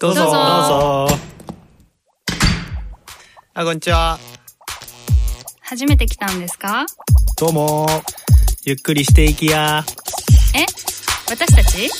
[0.00, 0.22] どうぞ。
[0.22, 1.18] どうぞどうぞ。
[3.52, 4.18] あ、こんにちは。
[5.60, 6.86] 初めて来たんですか？
[7.38, 7.86] どうも。
[8.64, 9.84] ゆっくりしていきや。
[10.54, 10.64] え？
[11.28, 11.90] 私たち？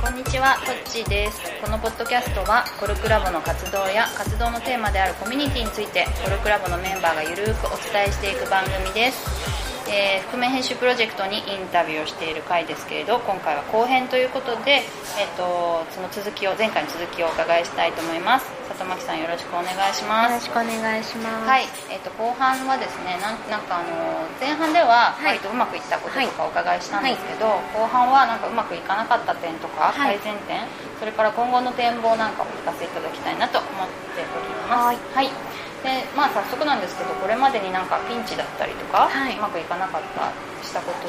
[0.00, 1.40] こんにちは、トッチーです。
[1.60, 9.43] このポッドキャストは、コルクラボの活動や活動のテーマであるコミュニティについて、コルクラボのメンバーがゆるーくお伝えしていく番組です。
[9.88, 14.82] えー覆面編集プロジェクトにインタビューをしている回ですけれど、今回は後編ということで、
[15.20, 18.46] えっ、と、その続きを、前回の続きをお伺いしたいと思います。
[18.74, 20.32] 里巻さんよろしくお願いします。
[20.32, 21.46] よろしくお願いします。
[21.46, 30.66] はい、えっ、と後半はですね、なんなんかあの前半でははい割とうまくいったこととかお伺いしたんですけど、後半はなんかうまくいかなかった点とか、はい改善点、
[30.98, 33.70] それから今後の展望なんかを聞かせていただきたいなと思っ
[34.16, 35.14] ております。
[35.14, 35.53] はい
[35.84, 39.36] でまあ早速なんですけど、これまでになんかピンチだったりとか、はい。
[39.36, 40.32] うまくいかなかった
[40.64, 41.08] したことって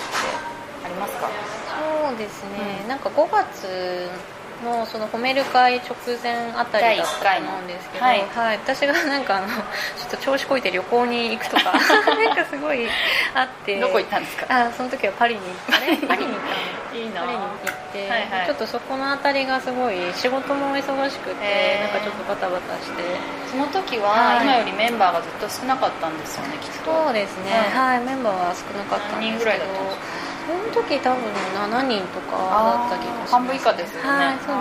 [0.84, 1.30] ありますか？
[2.10, 2.88] そうですね、うん。
[2.90, 4.10] なんか5月
[4.64, 8.58] のその褒める会直前あたりだったと思うんですけど、第一はい。
[8.58, 9.54] 私がなんかあのちょ
[10.08, 12.88] っと調子こいて旅行に行くとか なんかすごい
[13.34, 13.80] あって。
[13.80, 14.46] どこ行ったんですか？
[14.50, 17.02] あその時はパリにあれ パリに行ったの。
[17.02, 18.46] いいなパリに行って、はいはい。
[18.46, 23.04] ちょっとそこのあたりがすごい仕事も忙しくてなんかちょっとバタバタして。
[23.52, 24.44] その時は、はい。
[24.44, 26.92] 今よりメンバーがずっと少なかったんですよね、きっと。
[27.06, 29.40] そうですね、はい、メンバーは少なかったんですけど。
[29.40, 30.02] 何人ぐらいだったんですか？
[30.02, 31.24] その時多分
[31.56, 33.32] 7人とかだった気がします。
[33.32, 34.10] 半分以下ですよね。
[34.10, 34.56] はいそう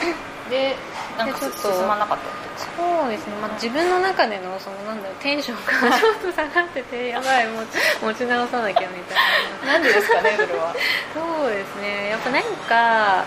[0.00, 0.06] です。
[0.06, 0.14] ね
[0.50, 0.76] で
[1.18, 7.66] なんかでちょっと進まなかったそうですね、まあ、自分の中でのそのなんだろうテンションが ちょっと下がっててやばいもう
[8.02, 9.18] 持ち直さなきゃみたい
[9.66, 9.72] な。
[9.74, 10.74] なんでですかねそれは。
[11.12, 12.10] そうですね。
[12.10, 13.24] やっぱ何か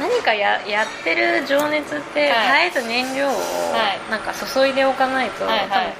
[0.00, 2.70] 何かややってる情熱って、はい。
[2.70, 3.36] 絶えず燃料をは
[3.90, 4.00] い。
[4.10, 5.68] なんか注いでおかないと、はいはい。
[5.68, 5.92] 多分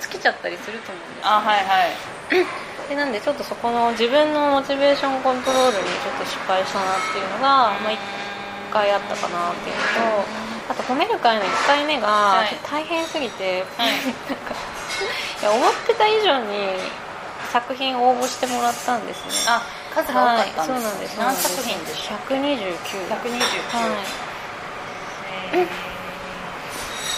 [0.00, 2.46] 尽きちゃったりすると思うんですよあはいはい
[2.88, 12.56] でなんでちょっとそこの自分のモチベーションコントロールにちょっと失敗したなっていうのが、まあ、1回あったかなっていうのとあと褒める会の1回目がはい。
[12.64, 13.92] 大変すぎて、はい。
[14.28, 14.54] なんか
[15.40, 16.76] いや思ってた以上に
[17.52, 19.32] 作品応募してもらったんですね。
[19.48, 19.62] あ
[19.94, 21.18] 数が多かったんです,、はい、そうなんです。
[21.18, 23.86] 何作品でしょ129 129は
[25.62, 25.68] い。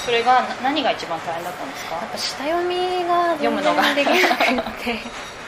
[0.04, 1.96] それがな何が一番大変だったんですか？
[1.96, 4.98] やっぱ下読みが読むのができなくて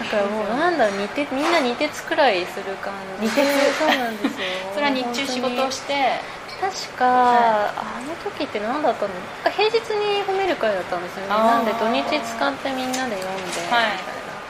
[0.00, 3.26] だからもうなんだろう似てみんな似てつくらいする感じ。
[3.26, 4.46] 似てつそうなんですよ。
[4.74, 6.40] それは日中仕事をして。
[6.60, 7.72] 確か、あ
[8.04, 9.12] の時って何だったの？
[9.50, 11.28] 平日に褒める会だったんですよね。
[11.28, 13.96] なんで土日使ってみんなで読んで、はい。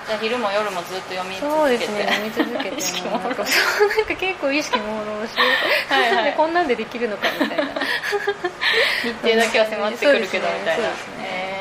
[0.06, 5.42] じゃあ昼も夜もずっと読み続そうですね読み続けて なんかそうなんか結構意識朦朧して。
[5.94, 6.34] はいはい。
[6.34, 7.64] こんなんでできるのかみたいな。
[7.64, 10.82] 日程だけは迫ってくるけどみたいな。
[10.82, 11.60] そうですね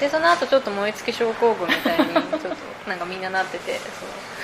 [0.00, 2.48] でその後ちょっと燃え尽き症候群みたいにちょっと
[2.86, 4.35] なんかみんななっててそう。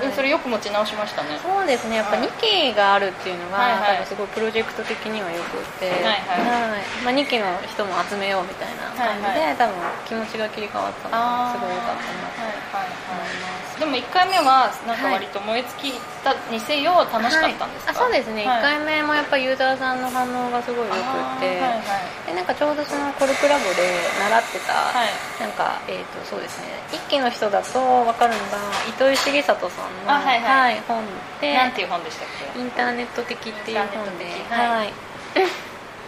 [0.00, 1.38] でもそれよく持ち直しましたね。
[1.42, 1.96] そうですね。
[1.96, 7.04] やっぱ2期があるっていうのが、はいすごいプロジェクト的にはよくって、はいはい。
[7.04, 9.74] まあ、2期の人も集めようみたいな感じで、はい多分
[10.06, 18.00] 気持ちが切り替わったのがすごい良かったなとはいはい思います、でも1回目はなんか割と燃え尽きたにせよ楽しかったんですか、はい。
[18.00, 18.62] あそうですね、はい。
[18.62, 21.02] 1回目もやっぱユーザーさんの反応がすごい良くっ
[21.42, 21.98] て、はいは
[22.28, 22.30] い。
[22.30, 23.82] でなんかちょうどそのコルクラボで
[24.20, 25.10] 習ってた、はい。
[25.40, 26.78] なんかえっ、とそうですね。
[26.92, 30.80] 一期の人だと分かるのが糸井重里さんの、あはいはい。
[30.86, 31.02] 本
[31.40, 32.58] でなんていう本でしたっけ？
[32.58, 34.68] インターネット的っていう本ではい。
[34.68, 34.92] はい。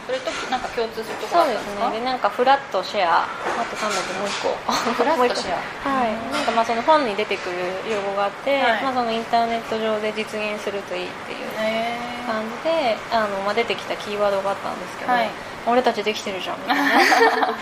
[0.07, 2.01] それとなんか共通するところそうですね。
[2.01, 3.23] でなんかフラットシェア。
[3.23, 3.29] あ
[3.71, 4.57] となんだっけもう一個。
[4.95, 5.89] フラットシェア。
[5.89, 6.13] はい。
[6.33, 7.57] なんかまあその本に出てくる
[7.89, 8.83] 用語があって、はい。
[8.83, 15.31] まあ、そのインターネット上で実現するといいっていうへ感じであの、まあ、出てきたキーワードがあったんですけど、はい
[15.67, 16.59] 俺たちできてるじゃん。
[16.61, 17.61] みたいなーなるほどなる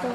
[0.00, 0.14] ほど。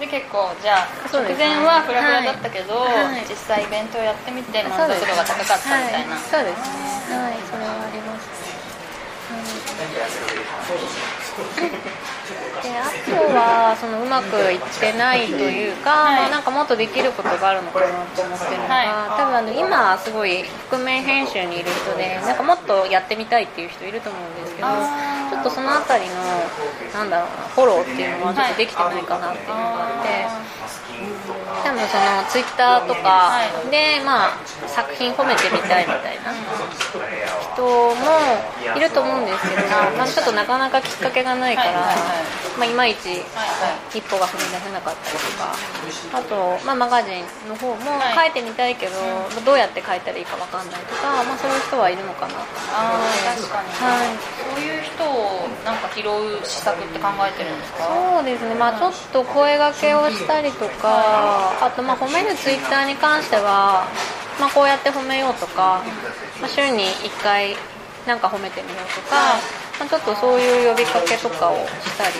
[0.00, 3.24] で結構じゃあ直前はフラフラだったけど、はい。
[3.28, 6.58] 実際イベントをやってみて満足度が高かったみたいな、はい、そうです
[7.10, 7.16] ね。
[7.16, 8.26] はいそれはあります。
[8.32, 9.38] ね、は
[12.60, 16.20] い、であとはそのうまくいってないというか、はい。
[16.20, 18.88] まあ、なんかもっとできることがあるのかなと思ってるのが、はい。
[19.18, 24.68] 多分あの今すごい覆面編集にいる人でなんかもっとやってみたいっていう人いると思うんですけど
[25.42, 26.14] っとそのあたりの
[26.94, 30.62] なんだろうなフォローっていうのはちょっとできてないかなっていうのがあって。
[31.64, 33.40] 多分そのツイッターとか
[33.70, 36.32] で、まあ、作品褒めてみたいみたいな
[37.54, 39.62] 人もいると思うんですけど、
[39.96, 41.94] まあ、ちょっとなかなかきっかけがないから、
[42.58, 43.22] まあ、いまいち
[43.94, 45.54] 一歩が踏み出せなかったりとか
[46.18, 48.32] あと、まあ、マガジンの方もはい。
[48.32, 48.92] 書いてみたいけど、
[49.44, 52.48] どうやって書いたらいいかわかんないとか、まあ、そういう人はいるのかなと思っ
[53.36, 53.42] て。
[53.42, 54.16] 確かに、はい。
[54.16, 57.88] そそういう人をなんか拾う施策って考えてるんですか？
[57.88, 63.86] そうですね、まあ、ちょっと声がけをしたりとか、あとまあ褒めるツイッターに関しては、
[64.42, 65.84] まあ、こうやって褒めようとか、
[66.40, 67.54] まあ、週に1回
[68.08, 69.38] なんか褒めてみようとか、
[69.78, 72.12] まあ、ちょっとそういう呼びかけとかをしたり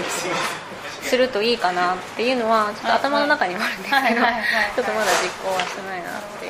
[1.02, 6.41] するといいかなっていうのはちょっと頭の中にはあるんですけど、ちょっとまだ実行はしてないなって。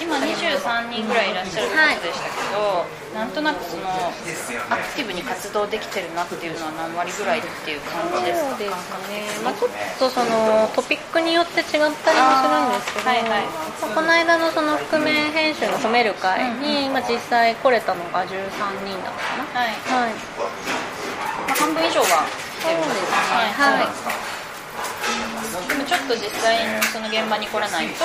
[0.00, 8.50] 今23人ぐらいいらっしゃるってことでしたけど、なんとなくそのアクティブに活動できてるなっていうのは何割ぐらいっていう感じですか？
[8.50, 8.72] そうです
[9.12, 13.44] ね、まあ、ちょっとそのトピックによって違ったりもするんですけど、はいはい。
[13.44, 18.30] まあこの間のその覆面編集の褒める会に、まあ、実際来れたのが13
[18.86, 22.24] 人だったかはい、な、はい、まあ、半分以上は
[22.60, 23.52] 来てるんですね。
[23.58, 24.29] はい
[25.50, 28.04] でもちょっと実際にその現場に来れないと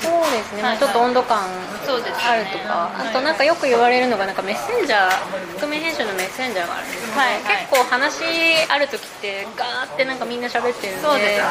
[0.00, 1.48] そうですね、まあ、はいはいちょっと温度感
[1.86, 2.22] そうですよね。
[2.24, 3.08] あるとか、はい。
[3.08, 7.66] あとなんかよく言われるのがなんかメッセンジャー覆面編集のメッセンジャーがあるんですけど、はいはい。
[7.68, 8.24] 結構話
[8.68, 11.48] ある時ってガーってなんかみんな喋ってるんでそうですね。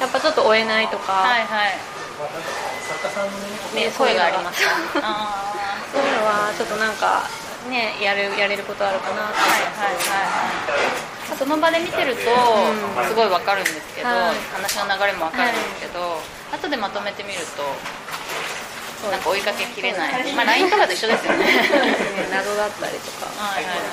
[0.00, 1.76] やっぱちょっと追えないとか、はいはい。
[3.74, 5.52] ね声がありますそういうのがあ
[5.92, 7.28] そういうのはちょっとなんか
[7.68, 9.38] ねやるやれることあるかなって。
[9.38, 10.53] ーはいはいはい
[11.44, 13.04] その場で見てるとうん。
[13.04, 14.36] すごいわかるんですけど、はい。
[14.56, 16.16] 話の流れもわかるんですけど、
[16.56, 17.60] 後でまとめてみると
[19.12, 21.44] なんか追いかけきれない、まあ、LINE とかと一緒ですよね。
[22.32, 23.84] 謎だったりとか、はいはいはい。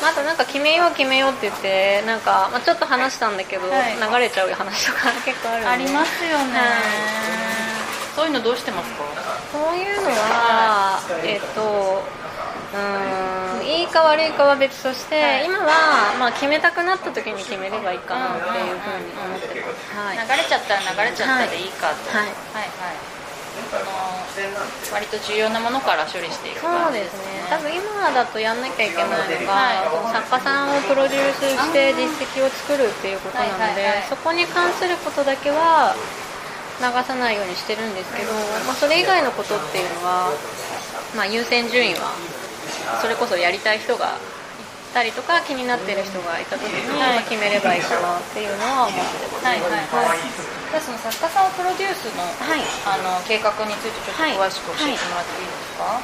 [0.00, 3.96] まあ、あとなんか決めよう決めようって言ってなんか、まあ、ちょっと話したんだけど、はい。
[4.00, 5.68] 流れちゃう話とか 結構あるんで。
[5.68, 6.68] ありますよね、はい。
[8.16, 9.04] そういうのどうしてますか？
[9.52, 12.02] そういうのはえっ、と
[12.74, 13.66] うーん。
[13.66, 15.46] いいか悪いかは別として、はい。
[15.46, 20.18] 今は、まあ、決めたくなった時に決めればいいかなっていうふうに思ってます、はい。
[20.18, 22.26] 流れちゃったら流れちゃったでいいかと、はい。
[22.26, 23.14] はいはい。
[23.54, 23.86] その
[24.92, 27.46] 割と重要なものから処理していくそうですね。
[27.48, 35.94] 多分今だとやんなきゃいけないのが、作家さんをプロデュースして実績を作るっていうことなので、そこに関することだけは
[36.80, 38.32] 流さないようにしてるんですけど、
[38.66, 40.32] まあ、それ以外のことっていうのは、
[41.14, 42.10] まあ、優先順位は
[43.00, 47.18] それこそやりたい人がいたりとか気になってる人がいた時に、はい。
[47.18, 49.60] まあ決めればいいかなっていうのは思ってます、はい。
[49.60, 49.70] はい。
[49.72, 50.22] はい。
[50.70, 52.62] じゃあその作家さんをプロデュースの,、はい。
[52.86, 53.90] あの計画につい。
[53.90, 55.44] てちょっと詳しく教えてもらってい。
[55.44, 55.50] い。
[55.50, 55.98] ですか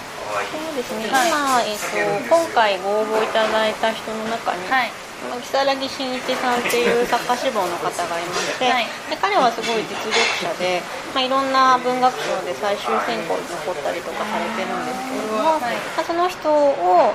[0.51, 1.31] そうですね、はい。
[1.31, 1.87] 今、えっと、
[2.27, 3.27] 今回ご応募い。
[3.29, 3.75] ただい。
[3.75, 4.91] た人の中に、はい
[5.29, 8.87] 如月真一さんっていう作家志望の方がいまして、はい。
[9.11, 10.81] で彼はすごい実力者で、
[11.13, 15.77] まあ、いろんな文学賞で最終選考に残ったりとかされてるんですけれども、はい。
[15.77, 17.13] まあ、その人を、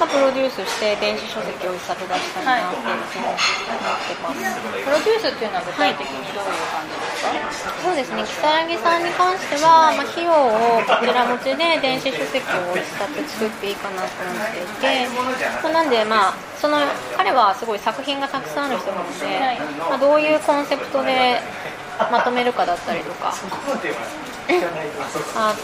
[0.00, 4.56] まあ、プロデュースして電子書籍を一冊出したいなっていうふうに思ってます。
[4.80, 7.12] プロデュースっていうのは具体的にどういう感じで
[7.52, 15.08] すか、そうですね、如月さんに関しては、まあ、費用をこちら持ちで電子書籍を一冊作っていいかなと思っていて、
[15.62, 16.78] まあなんで、まあ、その
[17.16, 19.60] 彼はすごい作品がたくさんある人なので、はい。
[19.90, 21.40] まあ、どういうコンセプトで
[22.10, 23.32] まとめるかだったりとか、
[25.36, 25.54] あ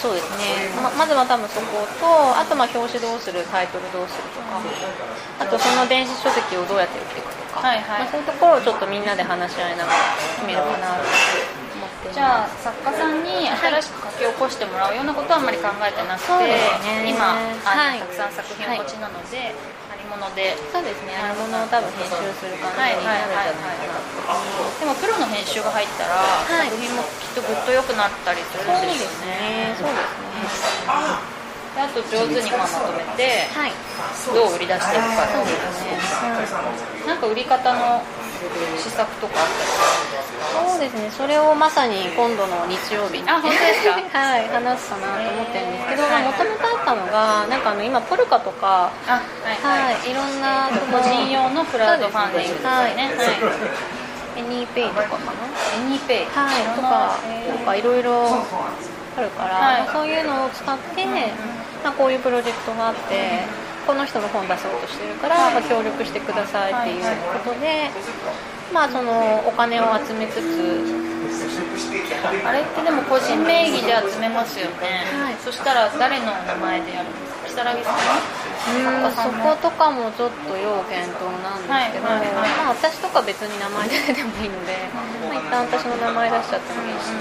[0.00, 0.68] そうですね。
[0.82, 4.60] ままずは多分そことあとまあ表紙どうするタイトルどうするとか
[5.40, 8.00] あとその電子書籍をどうやって売っていくとか、はいはい。
[8.00, 9.98] まあ、そういうところをちょっとみんなで話し合いながら
[10.36, 11.02] 決めるかなと
[11.74, 12.12] 思って。
[12.12, 17.08] じゃあ作家さんに新しく書き起こしてもらうようなことはあんまり考えてなくて、そうですね。
[17.08, 17.32] 今
[17.64, 17.98] はい。
[17.98, 20.58] たくさん作品お持ちなので、ありもので。
[20.70, 21.16] そうですね。
[21.16, 26.70] あのものを多分編集する感じになるんじゃないかなとでもプロの編集が入ったら、はい。
[26.70, 29.74] 作品もきっとぐっと良くなったりするんでしょうね。
[29.78, 30.18] そうです
[30.84, 31.34] ね。
[31.74, 33.72] であと上手にまとめてはい。
[34.30, 35.98] どう売り出していくかっていうね、
[37.06, 38.02] なんか売り方の
[38.78, 40.24] 施策とかあったり
[40.54, 41.10] そうですね。
[41.10, 43.22] それをまさに今度の日曜日。
[43.22, 43.38] に は
[44.38, 44.48] い。
[44.48, 46.22] 話すかなと思ってるんですけどはい。
[46.22, 53.14] もともとあったのがなんかあの今 polca とかはいはい、はい、いろんな個人用のクラウドファンディングですよね。
[53.16, 54.04] そうです
[54.36, 55.16] AnyPayとかかな？
[55.76, 57.16] AnyPayはい、とか、
[57.48, 58.26] なんかいろいろ
[59.16, 59.82] あるから、はい。
[59.82, 61.06] まあそういうのを使って、
[61.84, 63.44] まあ、こういうプロジェクトがあって、
[63.86, 67.04] この人の本出そうとしてるから、まあ、協力してくださいっていう
[67.44, 67.90] ことで、
[68.72, 70.84] まあ、そのお金を集めつつ、
[72.44, 75.34] あれってでも個人名義で集めますよね、はい。
[75.44, 77.62] そしたら誰の名前でやるんですか？
[77.62, 77.96] 如月さん？
[79.04, 79.12] うん。
[79.12, 82.50] そことかもちょっと要検討なんですけど、はいはいはい。
[82.56, 84.88] まあ、私とか別に名前出てもいいので、
[85.28, 87.12] まあ、一旦私の名前出しちゃってもいいし。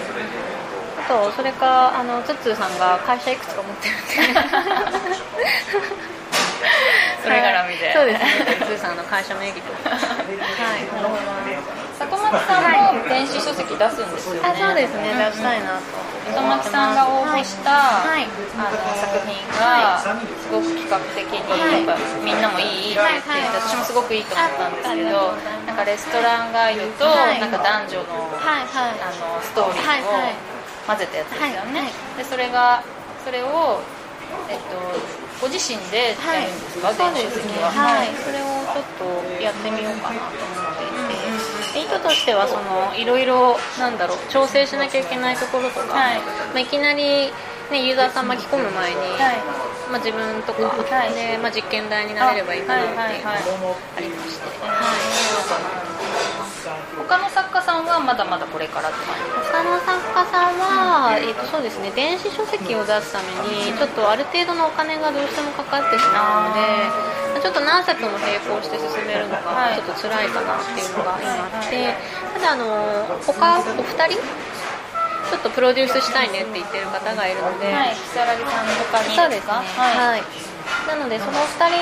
[1.03, 4.39] あとそれかあのツッツーさんが会社いくつか持ってるんで
[7.23, 7.93] それ絡みで。
[7.93, 8.45] そうですね。
[8.59, 17.71] ツッツーさんの会社名義とかはい里巻さんも電子書籍出すんですよね、あそうですね、ん出したいなと里巻さんが応募した、
[18.03, 18.27] はい。
[18.57, 21.85] あの作品がすごく企画的に、はい。
[21.85, 23.61] やっぱみんなもいいって言って、はいはい。
[23.61, 25.33] 私もすごくいいと思ったんですけど
[25.67, 27.39] なんかレストランガイドと、はい。
[27.39, 28.99] なんか男女の,、はいはい。
[28.99, 30.35] あのストーリーをはいはい。
[30.87, 32.17] 混ぜたやつですよね、はいはい。
[32.17, 32.83] でそれが
[33.23, 33.79] それを、
[34.49, 34.77] えっと、
[35.41, 40.93] ご自身でやるんですか、そう電子ですねは、はい、それをちょっとやってみようかなと思ってい
[41.73, 46.19] て、で意図としてはそのいろいろなんだろう調整しなきゃいけないところとか、はい。
[46.53, 47.31] まあ、いきなり、
[47.71, 49.41] ね、ユーザーさん巻き込む前に、はい。
[49.89, 51.13] まあ、自分とか、はい。
[51.13, 54.45] でまあ、実験台になれればいいかなっていうのがはいはいはいありまして、
[57.07, 59.23] 他の作家さんはまだまだこれからって感じ？
[59.23, 66.63] ですか他の作家さんは、えっとそうですね、電子書籍を出すためにちょっとある程度のお金がどうしてもかかってしまうので
[67.35, 69.77] まあちょっと何冊も並行して進めるのはい。
[69.77, 71.93] がちょっと辛いかなっていうのが今あって
[72.33, 74.23] ただあの他お二人？
[75.31, 79.15] ちょっとプロデュースしたいねって言ってる方がいるので、はい、木更木さんの他に。
[79.15, 79.53] そうですね。
[79.53, 80.23] はい、はい
[80.87, 81.79] なのでその2人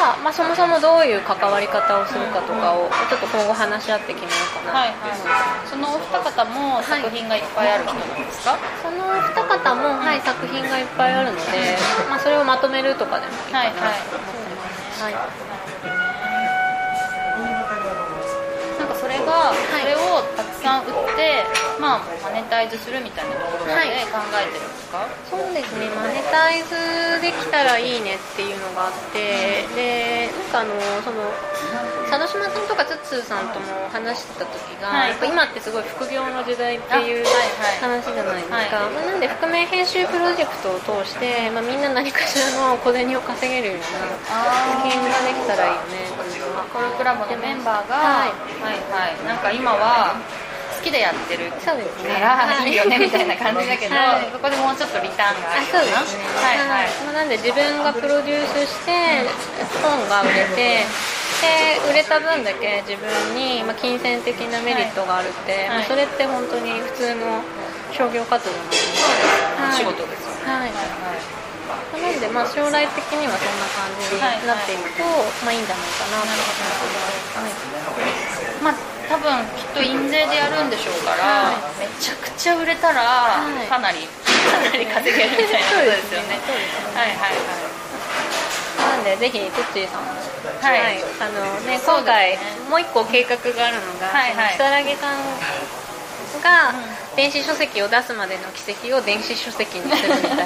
[0.00, 15.53] が、まあ、そもそもどういう関わり方をするかとかをちょっと今後話し合って決めようかなはいはい、そのお二方も作品がいっぱいある人なんですか、そのお二方も、はい、作品がいっぱいあるので、まあ、それをまとめるとかでもいいかなと思ってます、はい
[19.14, 21.46] れが、それをたくさん売って、
[21.78, 23.88] まあ、マネタイズするみたいなところではい。
[24.10, 25.88] 考えてるんですか、そうですね。
[25.94, 26.74] マネタイズ
[27.22, 31.30] できたらいいねっていうのがあってでなんかあのその
[32.10, 35.10] 佐渡島さんとかツッツーさんとも話してた時が、はい。
[35.10, 37.24] やっぱ今ってすごい副業の時代っていう
[37.80, 38.70] 話じゃないですか、はい。
[38.70, 46.23] まあなんで覆面編集プロジェクトを通して、まあ、みんな何かしらの小銭を稼げるような作品ができたらいいよね
[46.72, 48.32] コルクラボのメンバーが、はい。
[48.60, 49.26] はいはい。
[49.26, 50.16] なんか今は
[50.76, 52.20] 好きでやってるそうですね。
[52.20, 54.28] からいいよねみたいな感じだけど、はい。
[54.32, 59.24] そこでもうちょっとリターンがああるようなそうですね、はいはい、まあなんで自分がプロデュースして
[59.80, 60.84] 本が売れて
[61.40, 65.84] で売れた分だけ自分に、まあ、金銭的なメリットがあるって、はい。
[65.84, 67.40] まあそれって本当に普通の
[67.92, 71.43] 商業活動なので、はい仕事ですよね、はい
[71.94, 75.04] なので、まあ、将来的にはそんな感じになっていくと、
[75.44, 83.04] まあ、いいんじゃないかなと思います、まあ多分きっと印税でやるんでしょうから、はめちゃくちゃ売れたら、
[83.36, 83.68] はい。
[83.68, 85.68] かなり かなり稼げるみたいな。
[85.68, 86.40] ことですよね。
[86.96, 87.84] はいはいはい。
[88.80, 90.12] なんでぜひトッチーさんも
[90.60, 91.04] はい。
[91.20, 92.38] あのねそうです今回ね。
[92.70, 94.56] もう一個計画があるのが、はいはい。
[94.56, 95.20] さん
[96.42, 96.74] が
[97.16, 100.44] 電子書籍を出すまでの軌跡を電子書籍にするみたいな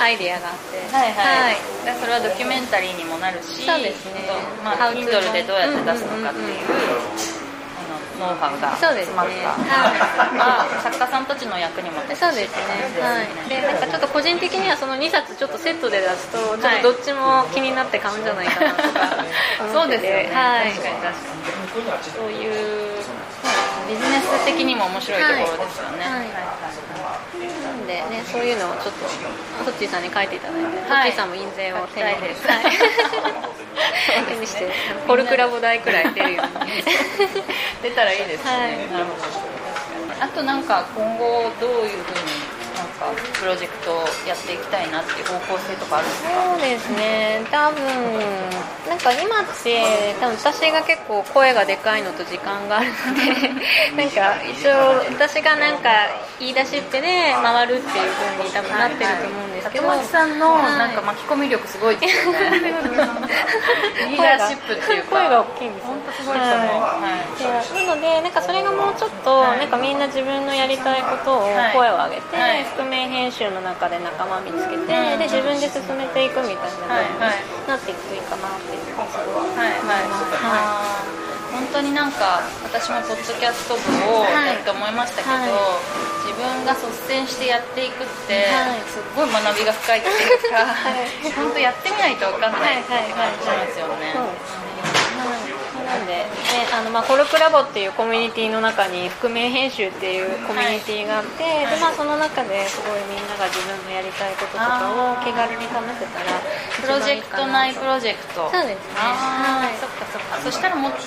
[0.00, 0.76] アイディアがあって。
[0.94, 1.56] はいはい、はい。
[1.84, 4.28] でそれはドキュメンタリーにもなるしそうですね。
[4.64, 9.16] まあ、Kindle でどうやって出すのかっていう,、ノウハウがそうですね。
[9.16, 21.46] 詰まった、はあ作家さんたちの役にも立つしそうですね、はい、でなんかちょっと個人的にはその2冊ちょっとセットで出すとちょっとどっちも気になって買うんじゃないかなとかそうですよね、はい、確かに確かに。
[22.16, 23.15] そういう
[23.86, 29.06] ビジネス的にも面白いところですよね、なんでねそういうのをちょっと
[29.64, 31.12] トッチーさんに書いていただいて、はい。
[31.12, 32.46] トッチーさんも印税を手に書きたいです。
[32.46, 32.64] はい。
[34.26, 34.70] 手にして
[35.06, 36.64] コルクラボ代くらい出るよう。
[36.64, 36.82] に
[37.82, 38.92] 出たらいいですね、はい。
[38.92, 39.56] なるほど。
[40.18, 42.35] あとなんか今後どういうふうに
[42.98, 43.06] か
[43.38, 46.30] プロジェクトをやっていきたいなっていう方向性とかあるんですか？
[46.52, 47.40] そうですね。
[47.50, 47.82] 多分
[48.88, 53.50] なんか今って多分私が結構声がでかいのと時間があるので
[54.02, 55.90] なんか一応私がなんか
[56.38, 60.78] 言い出しっぺで回るっていう風に多分なってると思うんですけど、里町さんのはい。
[60.78, 62.38] なんか巻き込み力すごいですよね。
[64.10, 65.16] リーダーシップっていうか。
[65.16, 65.88] 声が大きいんですよ。
[65.88, 67.08] 本当すごいと思う、は
[67.38, 67.74] い。
[67.74, 69.58] でなのでなんかそれがもうちょっと、はい。
[69.58, 71.72] なんかみんな自分のやりたいことをはい。
[71.72, 72.64] 声を上げて、はい。
[72.76, 75.18] 覆面編集の中で仲間見つけて、うん。
[75.18, 77.30] で自分で進めていくみたいなはい。
[77.30, 77.68] はい。
[77.68, 79.56] なっていくといいかなっていうのがすごい。
[79.56, 79.68] はい。
[79.68, 79.98] は
[81.22, 81.25] い、
[81.76, 86.24] 当になんか私もポッドキャスト部をやって思いましたけど、はい。
[86.24, 88.80] 自分が率先してやっていくって、はい。
[88.88, 90.64] すっごい学びが深いっていうか、
[91.28, 91.32] い。
[91.36, 93.36] 本当やってみないと分かんないってはいはいはい。
[93.36, 94.24] 感じしますよね、そう。
[94.24, 94.76] ですね
[95.86, 96.26] なんで、ね
[96.74, 101.76] あのまあ、コルクラボっていうコミュニティの中に覆面編集っていうコミュニティがあって、はい。
[101.76, 106.40] でまあ、その中ですごいみんなが自分のやりたいこととかを気軽に試せたら
[106.80, 108.50] プロジェクト内プロジェクト。
[108.50, 108.98] そうですね。
[108.98, 109.78] はい。
[109.78, 110.42] そっかそっか。
[110.42, 110.92] そしたらもっ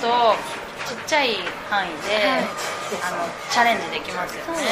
[0.90, 1.38] ちっちゃい
[1.70, 2.50] 範囲で、はい。
[2.98, 4.66] あのチャレンジできますよね。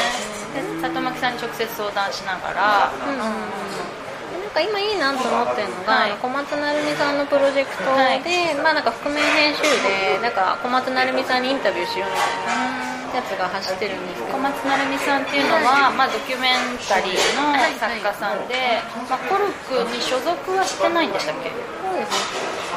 [0.51, 3.23] で里巻さんに直接相談しながら、うんうんうん。
[3.23, 6.19] なんか今いいなと思ってるのが、はい。
[6.19, 8.27] 小松成美さんのプロジェクトで、はい。
[8.59, 14.35] まあなんか覆面編集でなんか小松成美さんにインタビューしようみたいなやつが走ってるんですけど。
[14.35, 21.51] 小松成美さんっていうのは、まあ、ドキュメンタリーの作家さんで、まあ、コルクに所属はしてないんでしたっけ？
[21.51, 22.68] そうですね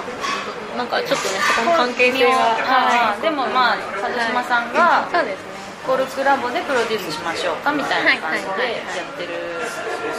[0.81, 2.57] なんかちょっとねそこの関係性は。
[2.65, 5.53] あーでもまあ佐島さんがそうですね。
[5.85, 9.33] コルクラボでプロデュースしましょうかみたいな感じはいはいでやってる、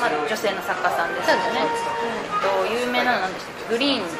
[0.02, 1.66] まあ、女性の作家さんですよね。
[1.66, 3.74] そうですねえっと有名なのなんでしたっけ？
[3.74, 4.10] グリーンの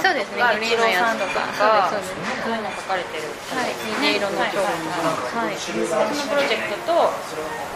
[0.00, 1.20] そうですねがグリーンのやつ。
[1.20, 3.72] とかそういうの書かれてるはい。
[4.04, 5.56] 虹色の蝶はいはいはいはい。
[5.56, 7.12] そのプロジェクトと、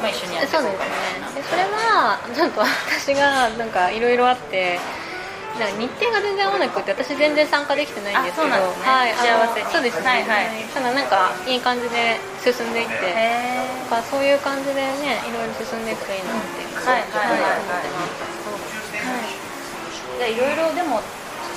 [0.00, 1.40] まあ、一緒にやっていそうですね。
[1.40, 4.80] でそれはちょっと私がなんかいろいろあって
[5.58, 8.54] 日程が全然合わなくて私全然参加できてないんですけどね。
[8.80, 9.66] はい、幸せに。
[9.68, 10.64] そうですね、はいはい。
[10.72, 16.74] ただなんかいい感じで進んでいってへなんかそういう感じでねいろいろ進んでいくといいなっていう。
[16.80, 17.60] はいはいはいはい。
[17.60, 18.94] 思ってます
[20.18, 21.00] じゃあいろいろでも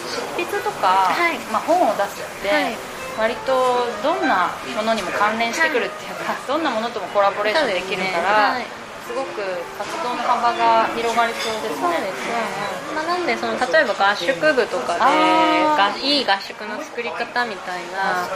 [0.10, 1.40] 執筆とか、はい。
[1.52, 2.76] まあ、本を出すって、はい。
[3.20, 8.60] 割とどんなものにも関連してくるっていうか、どんなものともコラボレーションできるからね。
[8.60, 8.84] はい。
[9.14, 9.44] ごく
[9.78, 11.82] 活動の幅が広がりそうですね。
[11.82, 18.28] そうですね、まあ、なんでその例えば合宿部とかでいい合宿の作り方みたいな